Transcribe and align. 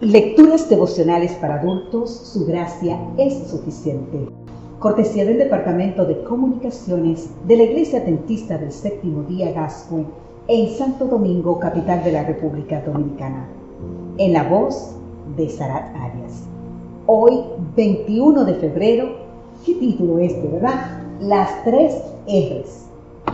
Lecturas 0.00 0.70
devocionales 0.70 1.32
para 1.40 1.56
adultos, 1.56 2.08
su 2.08 2.46
gracia 2.46 3.00
es 3.16 3.48
suficiente. 3.48 4.28
Cortesía 4.78 5.24
del 5.24 5.38
Departamento 5.38 6.04
de 6.04 6.22
Comunicaciones 6.22 7.30
de 7.48 7.56
la 7.56 7.64
Iglesia 7.64 7.98
Dentista 8.02 8.58
del 8.58 8.70
Séptimo 8.70 9.24
Día 9.24 9.50
Gascue 9.50 10.04
en 10.46 10.68
Santo 10.68 11.06
Domingo, 11.06 11.58
capital 11.58 12.04
de 12.04 12.12
la 12.12 12.22
República 12.22 12.80
Dominicana. 12.80 13.48
En 14.18 14.34
la 14.34 14.44
voz 14.44 14.94
de 15.36 15.48
Sarat 15.48 15.92
Arias. 15.96 16.44
Hoy, 17.06 17.40
21 17.74 18.44
de 18.44 18.54
febrero, 18.54 19.08
¿qué 19.66 19.74
título 19.74 20.20
es 20.20 20.40
de 20.40 20.48
verdad? 20.48 21.02
Las 21.18 21.64
tres 21.64 21.96
R's. 22.28 22.86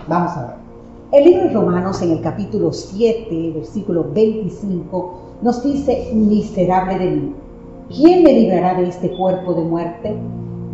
Vamos 0.08 0.32
a 0.32 0.46
ver. 0.46 0.64
El 1.12 1.24
libro 1.26 1.44
de 1.44 1.50
Romanos 1.50 2.00
en 2.00 2.12
el 2.12 2.22
capítulo 2.22 2.72
7, 2.72 3.52
versículo 3.54 4.06
25, 4.14 5.23
nos 5.42 5.62
dice, 5.62 6.10
miserable 6.12 6.98
de 6.98 7.10
mí, 7.10 7.34
¿quién 7.94 8.22
me 8.22 8.32
librará 8.32 8.74
de 8.74 8.88
este 8.88 9.10
cuerpo 9.16 9.54
de 9.54 9.62
muerte? 9.62 10.16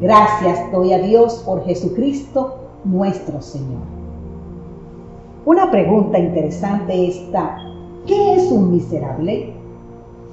Gracias 0.01 0.71
doy 0.73 0.93
a 0.93 0.99
Dios 0.99 1.43
por 1.45 1.65
Jesucristo 1.65 2.57
nuestro 2.85 3.41
Señor. 3.43 3.83
Una 5.45 5.71
pregunta 5.71 6.19
interesante 6.19 7.09
está, 7.09 7.57
¿qué 8.07 8.35
es 8.35 8.51
un 8.51 8.73
miserable? 8.73 9.53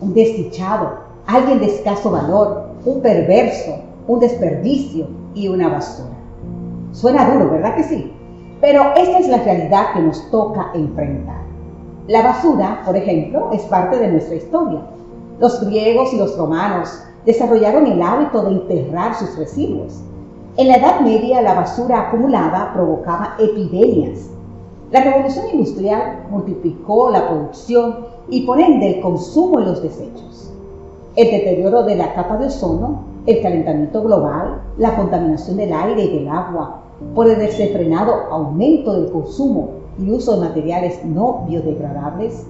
Un 0.02 0.14
desdichado, 0.14 1.00
alguien 1.26 1.60
de 1.60 1.66
escaso 1.66 2.12
valor, 2.12 2.68
un 2.86 3.02
perverso, 3.02 3.80
un 4.08 4.20
desperdicio 4.20 5.08
y 5.34 5.48
una 5.48 5.70
basura. 5.70 6.16
Suena 6.92 7.30
duro, 7.32 7.52
¿verdad 7.52 7.76
que 7.76 7.84
sí? 7.84 8.12
Pero 8.62 8.94
esta 8.96 9.20
es 9.20 9.28
la 9.28 9.38
realidad 9.38 9.94
que 9.94 10.02
nos 10.02 10.32
toca 10.32 10.72
enfrentar. 10.74 11.47
La 12.08 12.22
basura, 12.22 12.84
por 12.86 12.96
ejemplo, 12.96 13.50
es 13.52 13.64
parte 13.64 14.00
de 14.00 14.08
nuestra 14.08 14.36
historia. 14.36 14.80
Los 15.40 15.60
griegos 15.66 16.14
y 16.14 16.18
los 16.18 16.38
romanos 16.38 17.04
desarrollaron 17.26 17.86
el 17.86 18.02
hábito 18.02 18.44
de 18.44 18.52
enterrar 18.52 19.14
sus 19.14 19.38
residuos. 19.38 20.02
En 20.56 20.70
la 20.70 20.78
Edad 20.78 21.02
Media 21.02 21.42
la 21.42 21.54
basura 21.54 22.08
acumulada 22.08 22.72
provocaba 22.74 23.36
epidemias. 23.38 24.30
La 24.90 25.04
revolución 25.04 25.48
industrial 25.52 26.28
multiplicó 26.32 27.10
la 27.10 27.28
producción 27.28 28.06
y 28.30 28.46
por 28.46 28.62
ende 28.62 28.96
el 28.96 29.02
consumo 29.02 29.60
y 29.60 29.66
los 29.66 29.84
desechos. 29.84 30.54
El 31.18 31.30
deterioro 31.30 31.84
de 31.84 31.98
la 31.98 32.14
capa 32.14 32.38
de 32.38 32.46
ozono, 32.46 33.02
el 33.26 33.42
calentamiento 33.42 34.02
global, 34.02 34.62
la 34.78 34.96
contaminación 34.96 35.58
del 35.58 35.74
aire 35.74 36.06
y 36.06 36.20
del 36.20 36.30
agua, 36.30 36.84
por 37.14 37.30
el 37.30 37.38
desenfrenado 37.38 38.14
aumento 38.32 38.94
del 38.94 39.12
consumo 39.12 39.87
y 40.00 40.12
uso 40.12 40.36
de 40.36 40.48
materiales 40.48 41.04
no 41.06 41.46
biodegradables, 41.48 42.46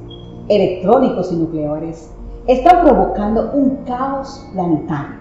electrónicos 0.48 1.32
y 1.32 1.36
nucleares, 1.36 2.12
están 2.48 2.86
provocando 2.86 3.52
un 3.54 3.78
caos 3.86 4.46
planetario, 4.54 5.18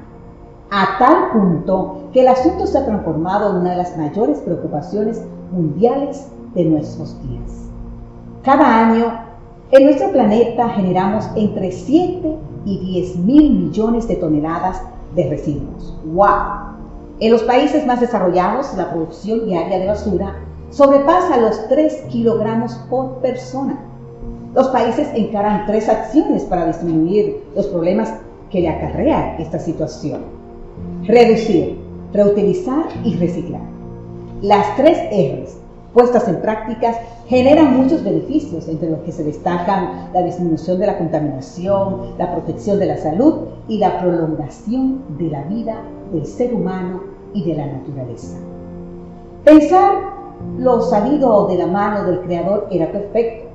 a 0.70 0.98
tal 0.98 1.32
punto 1.32 2.08
que 2.12 2.20
el 2.20 2.28
asunto 2.28 2.66
se 2.66 2.78
ha 2.78 2.86
transformado 2.86 3.50
en 3.50 3.56
una 3.62 3.70
de 3.70 3.76
las 3.78 3.96
mayores 3.96 4.38
preocupaciones 4.38 5.22
mundiales 5.50 6.28
de 6.54 6.64
nuestros 6.64 7.16
días. 7.22 7.68
Cada 8.42 8.88
año, 8.88 9.12
en 9.72 9.84
nuestro 9.84 10.12
planeta 10.12 10.68
generamos 10.68 11.28
entre 11.34 11.72
7 11.72 12.36
y 12.64 12.78
10 12.78 13.16
mil 13.18 13.50
millones 13.64 14.06
de 14.06 14.16
toneladas 14.16 14.80
de 15.16 15.28
residuos. 15.28 15.98
¡Wow! 16.04 16.76
En 17.18 17.32
los 17.32 17.42
países 17.42 17.86
más 17.86 18.00
desarrollados, 18.00 18.76
la 18.76 18.90
producción 18.90 19.46
diaria 19.46 19.78
de 19.78 19.86
basura 19.86 20.36
sobrepasa 20.70 21.38
los 21.38 21.68
3 21.68 22.04
kilogramos 22.08 22.74
por 22.90 23.18
persona. 23.18 23.78
Los 24.54 24.68
países 24.68 25.08
encaran 25.14 25.66
tres 25.66 25.88
acciones 25.88 26.44
para 26.44 26.66
disminuir 26.66 27.44
los 27.54 27.66
problemas 27.66 28.12
que 28.50 28.62
le 28.62 28.68
acarrea 28.68 29.36
esta 29.38 29.58
situación. 29.58 30.22
Reducir, 31.04 31.78
reutilizar 32.12 32.86
y 33.04 33.16
reciclar. 33.16 33.60
Las 34.40 34.76
tres 34.76 34.98
R's 35.10 35.58
puestas 35.96 36.28
en 36.28 36.42
prácticas 36.42 36.94
generan 37.26 37.74
muchos 37.74 38.04
beneficios, 38.04 38.68
entre 38.68 38.90
los 38.90 39.00
que 39.00 39.12
se 39.12 39.24
destacan 39.24 40.10
la 40.12 40.22
disminución 40.22 40.78
de 40.78 40.86
la 40.86 40.98
contaminación, 40.98 42.18
la 42.18 42.32
protección 42.32 42.78
de 42.78 42.84
la 42.84 42.98
salud 42.98 43.46
y 43.66 43.78
la 43.78 43.98
prolongación 43.98 45.02
de 45.16 45.30
la 45.30 45.42
vida 45.44 45.82
del 46.12 46.26
ser 46.26 46.52
humano 46.52 47.02
y 47.32 47.44
de 47.44 47.54
la 47.54 47.66
naturaleza. 47.66 48.36
Pensar 49.44 50.15
lo 50.58 50.82
salido 50.82 51.46
de 51.48 51.56
la 51.56 51.66
mano 51.66 52.04
del 52.04 52.20
Creador 52.20 52.68
era 52.70 52.90
perfecto. 52.90 53.48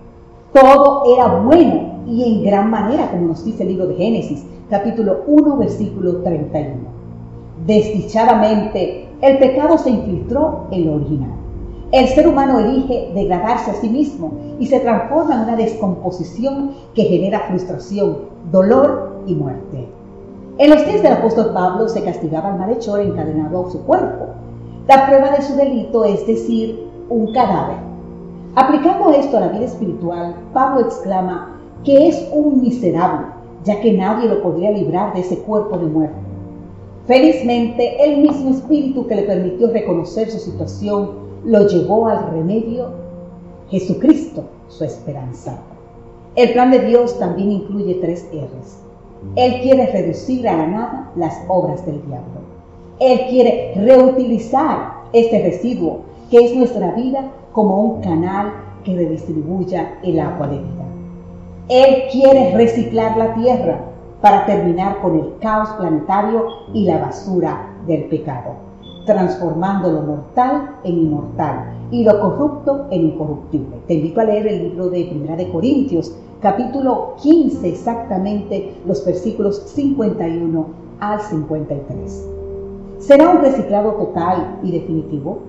Todo 0.53 1.03
era 1.16 1.40
bueno 1.40 2.03
y 2.08 2.24
en 2.24 2.44
gran 2.44 2.69
manera, 2.69 3.12
como 3.12 3.28
nos 3.28 3.46
dice 3.46 3.64
el 3.64 3.69
libro 3.69 3.88
de 3.88 3.96
Génesis, 3.96 4.46
capítulo 4.69 5.22
1, 5.28 5.58
versículo 5.58 6.18
31. 6.18 6.75
Desdichadamente, 7.66 9.08
el 9.22 9.38
pecado 9.38 9.78
se 9.78 9.91
infiltró 9.91 10.68
en 10.72 10.88
lo 10.88 10.96
original. 10.96 11.31
El 11.91 12.08
ser 12.08 12.28
humano 12.28 12.59
elige 12.59 13.12
degradarse 13.14 13.72
a 13.72 13.75
sí 13.75 13.90
mismo 13.90 14.31
y 14.59 14.66
se 14.66 14.80
transforma 14.80 15.36
en 15.36 15.41
una 15.41 15.56
descomposición 15.58 16.72
que 16.96 17.03
genera 17.03 17.47
frustración, 17.50 18.18
dolor 18.52 19.24
y 19.28 19.36
muerte. 19.36 19.88
En 20.58 20.70
los 20.70 20.86
días 20.86 21.02
del 21.02 21.14
apóstol 21.14 21.52
Pablo 21.53 21.90
se 21.90 22.03
castigaba 22.03 22.53
al 22.53 22.59
malhechor 22.59 23.02
encadenado 23.02 23.68
a 23.68 23.72
su 23.72 23.81
cuerpo. 23.84 24.28
La 24.91 25.07
prueba 25.07 25.31
de 25.31 25.41
su 25.41 25.56
delito 25.56 26.03
es 26.03 26.28
decir, 26.28 26.85
un 27.07 27.31
cadáver. 27.31 27.78
Aplicando 28.56 29.13
esto 29.13 29.38
a 29.38 29.40
la 29.40 29.47
vida 29.47 29.63
espiritual, 29.63 30.35
Pablo 30.52 30.81
exclama 30.81 31.57
que 31.85 32.09
es 32.09 32.28
un 32.34 32.59
miserable, 32.62 33.28
ya 33.63 33.79
que 33.79 33.94
nadie 33.94 34.28
lo 34.28 34.44
podría 34.44 34.69
librar 34.72 35.13
de 35.13 35.22
ese 35.22 35.38
cuerpo 35.44 35.78
de 35.78 35.85
muerte. 35.85 36.19
Felizmente, 37.07 38.03
el 38.03 38.22
mismo 38.22 38.50
espíritu 38.50 39.07
que 39.07 39.16
le 39.16 39.24
permitió 39.24 39.72
reconocer 39.72 40.29
su 40.29 40.40
situación 40.40 41.12
lo 41.46 41.69
llevó 41.69 42.08
al 42.08 42.29
remedio 42.29 42.90
Jesucristo, 43.69 44.44
su 44.68 44.84
esperanza. 44.84 45.58
El 46.35 46.52
plan 46.52 46.69
de 46.69 46.79
Dios 46.79 47.18
también 47.18 47.50
incluye 47.50 47.96
tres 48.02 48.28
R's. 48.34 48.79
Él 49.38 49.62
quiere 49.62 49.85
reducir 49.85 50.50
a 50.50 50.58
la 50.58 50.68
nada 50.68 51.12
las 51.16 51.40
obras 51.47 51.85
del 51.85 52.06
diablo. 52.06 52.41
Él 53.01 53.22
quiere 53.31 53.73
reutilizar 53.75 54.94
este 55.12 55.41
residuo 55.41 56.01
que 56.29 56.38
es 56.38 56.56
nuestra 56.56 56.91
vida 56.91 57.31
como 57.51 57.81
un 57.81 58.01
canal 58.01 58.53
que 58.85 58.95
redistribuya 58.95 59.97
el 60.03 60.19
agua 60.19 60.47
de 60.47 60.57
vida. 60.59 60.85
Él 61.67 62.03
quiere 62.11 62.56
reciclar 62.56 63.17
la 63.17 63.34
tierra 63.34 63.79
para 64.22 64.45
terminar 64.45 65.01
con 65.01 65.16
el 65.16 65.34
caos 65.40 65.69
planetario 65.79 66.45
y 66.75 66.85
la 66.85 67.00
basura 67.00 67.73
del 67.88 68.03
pecado 68.03 68.72
transformando 69.03 69.91
lo 69.91 70.01
mortal 70.03 70.75
en 70.84 70.95
inmortal 70.95 71.73
y 71.90 72.03
lo 72.03 72.19
corrupto 72.22 72.85
en 72.91 73.07
incorruptible. 73.07 73.78
Te 73.88 73.95
invito 73.95 74.22
a 74.22 74.25
leer 74.25 74.45
el 74.45 74.69
libro 74.69 74.91
de 74.91 75.06
Primera 75.06 75.35
de 75.35 75.51
Corintios, 75.51 76.16
capítulo 76.40 77.16
15 77.19 77.67
exactamente, 77.67 78.75
los 78.85 79.03
versículos 79.03 79.57
51 79.73 80.66
al 81.00 81.19
53. 81.19 82.41
¿Será 83.01 83.31
un 83.31 83.41
reciclado 83.41 83.94
total 83.94 84.59
y 84.62 84.72
definitivo? 84.72 85.39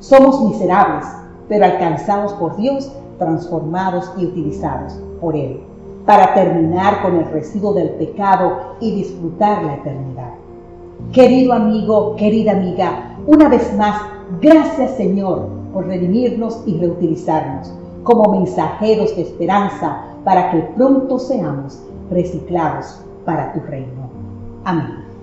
Somos 0.00 0.44
miserables, 0.44 1.06
pero 1.48 1.64
alcanzados 1.64 2.34
por 2.34 2.56
Dios, 2.56 2.92
transformados 3.18 4.12
y 4.18 4.26
utilizados 4.26 5.00
por 5.18 5.34
Él, 5.34 5.60
para 6.04 6.34
terminar 6.34 7.00
con 7.00 7.16
el 7.16 7.24
residuo 7.30 7.72
del 7.72 7.88
pecado 7.92 8.76
y 8.80 8.94
disfrutar 8.96 9.64
la 9.64 9.76
eternidad. 9.76 10.34
Querido 11.10 11.54
amigo, 11.54 12.16
querida 12.16 12.52
amiga, 12.52 13.16
una 13.26 13.48
vez 13.48 13.74
más, 13.78 14.02
gracias 14.42 14.90
Señor 14.90 15.48
por 15.72 15.86
redimirnos 15.86 16.62
y 16.66 16.76
reutilizarnos 16.76 17.72
como 18.02 18.30
mensajeros 18.30 19.16
de 19.16 19.22
esperanza 19.22 20.02
para 20.22 20.50
que 20.50 20.58
pronto 20.76 21.18
seamos 21.18 21.82
reciclados 22.10 23.00
para 23.24 23.54
tu 23.54 23.60
reino. 23.60 24.10
Amén. 24.64 25.13